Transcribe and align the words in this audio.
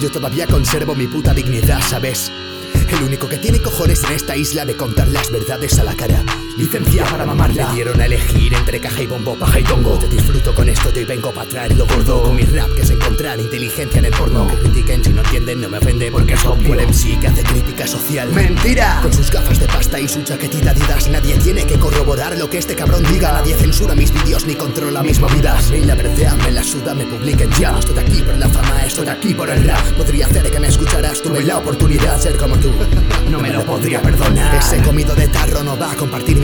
Yo 0.00 0.10
todavía 0.10 0.46
conservo 0.46 0.94
mi 0.94 1.06
puta 1.06 1.32
dignidad, 1.32 1.80
¿sabes? 1.80 2.32
El 2.88 3.04
único 3.04 3.28
que 3.28 3.38
tiene 3.38 3.60
cojones 3.60 4.02
en 4.04 4.12
esta 4.12 4.36
isla 4.36 4.64
de 4.64 4.76
contar 4.76 5.08
las 5.08 5.30
verdades 5.30 5.78
a 5.78 5.84
la 5.84 5.94
cara. 5.94 6.24
Licencia 6.58 7.04
para 7.04 7.24
mamarla. 7.24 7.68
Me 7.68 7.74
dieron 7.74 8.00
a 8.00 8.06
elegir 8.06 8.52
entre 8.54 8.80
caja 8.80 9.02
y 9.02 9.06
bombo, 9.06 9.34
paja 9.36 9.60
y 9.60 9.64
tongo. 9.64 9.98
Te 9.98 10.08
disfruto 10.08 10.41
y 11.02 11.04
vengo 11.04 11.32
para 11.32 11.48
traer 11.48 11.76
lo 11.76 11.86
gordo. 11.86 12.22
Con 12.22 12.36
mi 12.36 12.42
rap 12.42 12.70
que 12.74 12.82
es 12.82 12.90
encontrar 12.90 13.38
inteligencia 13.40 13.98
en 13.98 14.04
el 14.06 14.12
porno. 14.12 14.46
Que 14.46 14.56
critiquen 14.56 15.04
si 15.04 15.12
no 15.12 15.22
entienden, 15.22 15.60
no 15.60 15.68
me 15.68 15.78
ofende 15.78 16.10
porque 16.10 16.34
es 16.34 16.44
obvio. 16.44 16.74
El 16.74 16.86
MC 16.86 17.18
que 17.20 17.26
hace 17.26 17.42
crítica 17.42 17.86
social. 17.86 18.28
¡Mentira! 18.32 19.00
Con 19.02 19.12
sus 19.12 19.30
gafas 19.30 19.58
de 19.58 19.66
pasta 19.66 19.98
y 19.98 20.08
su 20.08 20.22
chaquetita 20.22 20.72
didas. 20.74 21.08
Nadie 21.08 21.36
tiene 21.38 21.66
que 21.66 21.78
corroborar 21.78 22.38
lo 22.38 22.48
que 22.48 22.58
este 22.58 22.74
cabrón 22.74 23.02
diga. 23.04 23.32
Nadie 23.32 23.54
censura 23.54 23.94
mis 23.94 24.12
vídeos 24.12 24.46
ni 24.46 24.54
controla 24.54 25.02
mis 25.02 25.18
movidas. 25.18 25.72
Y 25.72 25.80
la 25.80 25.94
verdad 25.94 26.36
me 26.36 26.52
la 26.52 26.62
suda, 26.62 26.94
me 26.94 27.04
publiquen 27.04 27.50
ya. 27.52 27.72
No 27.72 27.80
estoy 27.80 27.98
aquí 27.98 28.22
por 28.22 28.36
la 28.38 28.48
fama, 28.48 28.84
estoy 28.86 29.08
aquí 29.08 29.34
por 29.34 29.50
el 29.50 29.64
rap. 29.64 29.84
Podría 29.96 30.26
hacer 30.26 30.50
que 30.50 30.60
me 30.60 30.68
escucharas, 30.68 31.20
tuve 31.20 31.42
la 31.42 31.58
oportunidad 31.58 32.16
de 32.16 32.22
ser 32.22 32.36
como 32.36 32.56
tú. 32.58 32.72
No 33.30 33.40
me 33.40 33.50
lo 33.50 33.64
podría 33.64 34.02
perdonar. 34.02 34.56
Ese 34.56 34.82
comido 34.82 35.14
de 35.14 35.26
tarro 35.28 35.62
no 35.62 35.78
va 35.78 35.92
a 35.92 35.96
compartir. 35.96 36.36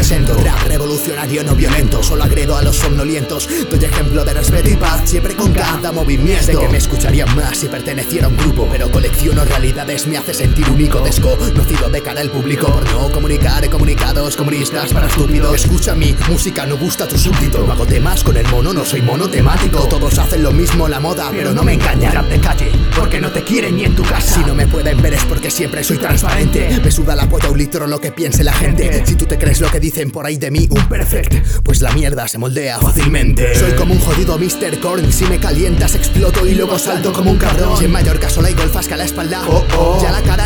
Represento 0.00 0.34
revolucionario 0.66 1.44
no 1.44 1.54
violento. 1.54 2.02
Solo 2.02 2.24
agredo 2.24 2.56
a 2.56 2.62
los 2.62 2.76
somnolientos. 2.76 3.46
Doy 3.68 3.84
ejemplo 3.84 4.24
de 4.24 4.32
respeto 4.32 4.70
y 4.70 4.76
paz 4.76 5.02
siempre 5.04 5.36
con 5.36 5.52
cada 5.52 5.92
movimiento. 5.92 6.42
Sé 6.42 6.56
que 6.56 6.68
me 6.70 6.78
escucharían 6.78 7.36
más 7.36 7.58
si 7.58 7.68
perteneciera 7.68 8.26
a 8.26 8.30
un 8.30 8.36
grupo. 8.38 8.66
Pero 8.72 8.90
colecciono 8.90 9.44
realidades, 9.44 10.06
me 10.06 10.16
hace 10.16 10.32
sentir 10.32 10.66
único. 10.70 11.00
Desconocido 11.00 11.90
de 11.90 12.02
cara 12.02 12.22
al 12.22 12.30
público. 12.30 12.72
Por 12.72 12.90
no 12.92 13.10
comunicar 13.10 13.68
comunicados 13.68 14.38
comunistas 14.38 14.90
para 14.94 15.06
estúpidos. 15.06 15.54
Escucha 15.54 15.94
mi 15.94 16.16
música, 16.30 16.64
no 16.64 16.78
gusta 16.78 17.06
tu 17.06 17.18
súbdito. 17.18 17.58
No 17.66 17.70
hago 17.70 17.84
temas 17.84 18.24
con 18.24 18.38
el 18.38 18.48
mono, 18.48 18.72
no 18.72 18.86
soy 18.86 19.02
monotemático. 19.02 19.86
Todos 19.86 20.18
hacen 20.18 20.42
lo 20.42 20.50
mismo, 20.50 20.88
la 20.88 21.00
moda, 21.00 21.28
pero 21.30 21.52
no 21.52 21.62
me 21.62 21.74
engañan. 21.74 22.14
Rap 22.14 22.26
de 22.30 22.40
calle, 22.40 22.72
porque 22.96 23.20
no 23.20 23.30
te 23.30 23.44
quieren 23.44 23.76
ni 23.76 23.84
en 23.84 23.94
tu 23.94 24.02
casa. 24.02 24.36
Si 24.36 24.40
no 24.44 24.54
me 24.54 24.66
pueden 24.66 25.02
ver 25.02 25.12
porque 25.30 25.48
siempre 25.48 25.84
soy 25.84 25.96
transparente. 25.96 26.80
Me 26.82 26.90
suda 26.90 27.14
la 27.14 27.28
polla 27.28 27.50
un 27.50 27.56
litro 27.56 27.86
lo 27.86 28.00
que 28.00 28.10
piense 28.10 28.42
la 28.42 28.52
gente. 28.52 29.06
Si 29.06 29.14
tú 29.14 29.26
te 29.26 29.38
crees 29.38 29.60
lo 29.60 29.70
que 29.70 29.78
dicen 29.78 30.10
por 30.10 30.26
ahí 30.26 30.36
de 30.38 30.50
mí, 30.50 30.66
un 30.68 30.88
perfect, 30.88 31.62
pues 31.62 31.80
la 31.80 31.92
mierda 31.92 32.26
se 32.26 32.36
moldea 32.36 32.80
fácilmente. 32.80 33.54
Soy 33.54 33.70
como 33.72 33.94
un 33.94 34.00
jodido 34.00 34.36
Mr. 34.36 34.80
Korn. 34.80 35.12
Si 35.12 35.24
me 35.26 35.38
calientas, 35.38 35.94
exploto 35.94 36.48
y 36.48 36.56
luego 36.56 36.80
salto 36.80 37.12
como 37.12 37.30
un 37.30 37.38
cabrón. 37.38 37.80
Y 37.80 37.84
en 37.84 37.92
Mallorca 37.92 38.28
solo 38.28 38.48
hay 38.48 38.54
golfas 38.54 38.90
a 38.90 38.96
la 38.96 39.04
espalda. 39.04 39.42
Oh, 39.46 39.64
oh. 39.78 40.02
Ya 40.02 40.10
la 40.10 40.20
cara 40.22 40.39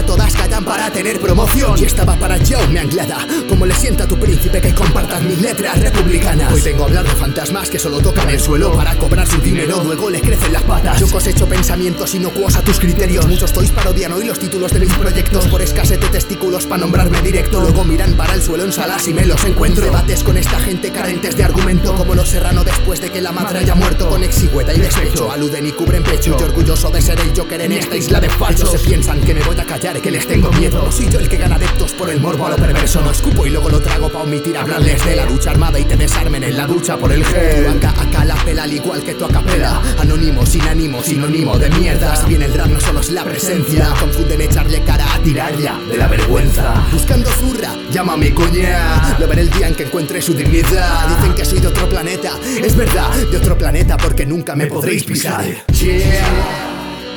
tener 0.95 1.21
promoción. 1.21 1.77
Y 1.77 1.85
estaba 1.85 2.17
para 2.17 2.39
yo, 2.39 2.57
me 2.69 2.79
anglada. 2.79 3.27
Como 3.49 3.67
le 3.67 3.75
sienta 3.75 4.07
tu 4.07 4.17
príncipe 4.17 4.61
que 4.61 4.73
compartas 4.73 5.23
mis 5.23 5.41
letras 5.41 5.79
republicanas. 5.81 6.53
Hoy 6.53 6.61
vengo 6.61 6.85
a 6.85 6.87
hablar 6.87 7.05
de 7.05 7.11
fantasmas 7.11 7.69
que 7.69 7.81
solo 7.81 7.99
tocan 7.99 8.31
el 8.31 8.41
suelo 8.41 8.73
para 8.73 8.97
cobrar 8.97 9.27
su 9.27 9.41
dinero. 9.41 9.83
Luego 9.85 10.09
les 10.09 10.23
crecen 10.23 10.53
las 10.53 10.63
patas. 10.63 11.01
Yo 11.01 11.09
cosecho 11.09 11.49
pensamientos 11.49 12.15
inocuos 12.15 12.55
a 12.55 12.63
tus 12.63 12.79
criterios. 12.79 13.27
Muchos 13.27 13.53
toys 13.53 13.73
parodian 13.73 14.13
hoy 14.13 14.25
los 14.25 14.39
títulos 14.39 14.73
de 14.73 14.81
mis 14.81 14.95
proyectos 14.95 15.47
por 15.49 15.61
escasez 15.61 16.01
de 16.01 16.09
testículos 16.09 16.65
para 16.67 16.83
nombrarme 16.83 17.21
directo. 17.23 17.61
Luego 17.61 17.85
miran 17.85 18.15
para 18.15 18.35
el 18.35 18.43
suelo 18.43 18.65
en 18.65 18.73
salas 18.73 19.07
y 19.09 19.15
me 19.15 19.27
los 19.27 19.45
encuentro. 19.45 19.85
Debates 19.85 20.23
con 20.23 20.37
esta 20.37 20.61
gente 20.61 20.93
carentes 20.93 21.37
de 21.37 21.43
argumento. 21.43 21.95
Como 21.97 22.15
los 22.15 22.29
serrano 22.29 22.63
después 22.63 23.01
de 23.01 23.11
que 23.11 23.21
la 23.21 23.33
madre 23.33 23.59
haya 23.59 23.75
muerto. 23.75 24.09
Con 24.09 24.23
exigüeta 24.23 24.73
y 24.73 24.79
despecho. 24.79 25.33
Aluden 25.33 25.67
y 25.67 25.73
cubren 25.73 26.05
pecho. 26.05 26.39
Yo 26.39 26.47
orgulloso 26.47 26.89
de 26.91 27.03
ser 27.03 27.19
el 27.19 27.37
Joker 27.37 27.61
en 27.61 27.73
esta 27.73 27.97
isla 27.97 28.21
de 28.21 28.31
falsos. 28.31 28.71
Se 28.71 28.79
piensan 28.79 29.21
que 29.23 29.35
me 29.35 29.43
voy 29.43 29.59
a 29.59 29.65
callar, 29.65 30.01
que 30.01 30.13
les 30.13 30.27
tengo 30.27 30.53
miedo. 30.53 30.84
No 30.85 30.93
soy 30.93 31.09
yo 31.09 31.19
el 31.19 31.29
que 31.31 31.39
gana 31.39 31.57
adeptos 31.57 31.93
por 31.93 32.11
el 32.11 32.21
morbo 32.21 32.47
a 32.47 32.51
lo 32.51 32.57
perverso. 32.57 33.01
No 33.01 33.11
escupo 33.11 33.47
y 33.47 33.51
luego 33.51 33.71
lo 33.71 33.81
trago 33.81 34.09
para 34.09 34.25
omitir 34.25 34.57
hablarles 34.57 35.03
de 35.05 35.17
la 35.17 35.25
lucha 35.25 35.51
armada 35.51 35.79
y 35.79 35.85
te 35.85 35.97
desarmen 35.97 36.45
en 36.45 36.57
la 36.57 36.67
ducha 36.67 36.99
por 36.99 37.11
el 37.11 37.25
gel. 37.25 37.67
Acá, 37.69 37.95
acá 37.99 38.25
la 38.25 38.35
pela 38.45 38.65
al 38.65 38.73
igual 38.73 39.03
que 39.03 39.15
tu 39.15 39.25
acapela. 39.25 39.81
Anónimo, 39.99 40.45
sin 40.45 40.61
ánimo, 40.63 41.03
sinónimo 41.03 41.59
de 41.59 41.71
mierda. 41.71 42.15
Si 42.17 42.29
bien 42.29 42.43
el 42.43 42.53
rap 42.53 42.69
no 42.69 42.81
solo 42.81 43.01
es 43.01 43.11
la 43.11 43.25
presencia. 43.25 43.95
Confunden 43.99 44.43
echarle 44.43 44.83
cara 44.85 45.15
a 45.15 45.19
tirarla 45.21 45.81
de 45.91 45.97
la 45.97 46.07
vergüenza. 46.07 46.87
Buscando 46.93 47.31
zurra, 47.31 47.71
llámame 47.91 48.35
coña. 48.35 49.17
Lo 49.19 49.27
veré 49.27 49.41
el 49.43 49.51
día 49.51 49.69
en 49.69 49.75
que 49.75 49.85
encuentre 49.85 50.21
su 50.21 50.35
dignidad. 50.35 51.09
Dicen 51.09 51.35
que 51.35 51.47
soy 51.47 51.61
de 51.61 51.69
otro 51.69 51.89
planeta. 51.89 52.33
Es 52.63 52.77
verdad, 52.77 53.11
de 53.31 53.39
otro 53.39 53.57
planeta 53.57 53.97
porque 53.97 54.27
nunca 54.27 54.55
me 54.55 54.67
podréis 54.67 55.05
pisar. 55.05 55.45
Yeah. 55.73 56.65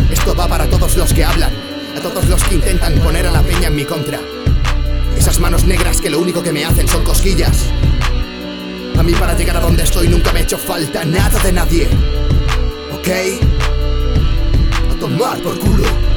Esto 0.10 0.34
va 0.34 0.48
para 0.48 0.70
todos 0.70 0.96
los 0.96 1.14
que 1.14 1.26
hablan, 1.26 1.52
a 1.98 2.00
todos 2.00 2.30
los 2.30 2.44
que 2.44 2.54
intentan 2.54 2.94
poner 3.00 3.26
a 3.26 3.32
la 3.32 3.42
peña 3.42 3.70
en 3.70 3.76
mi 3.76 3.84
contra. 3.84 4.20
Esas 5.18 5.40
manos 5.40 5.66
negras 5.66 6.00
que 6.00 6.12
lo 6.12 6.20
único 6.20 6.44
que 6.44 6.52
me 6.52 6.64
hacen 6.64 6.88
son 6.88 7.04
cosquillas. 7.04 7.66
A 8.98 9.02
mí 9.02 9.14
para 9.14 9.36
llegar 9.36 9.58
a 9.58 9.62
donde 9.62 9.82
estoy 9.82 10.08
nunca 10.08 10.32
me 10.32 10.40
ha 10.40 10.44
hecho 10.44 10.60
falta 10.60 11.04
nada 11.06 11.40
de 11.40 11.52
nadie. 11.52 11.88
¿Ok? 12.94 13.08
A 14.92 15.00
tomar 15.00 15.40
por 15.40 15.58
culo. 15.58 16.17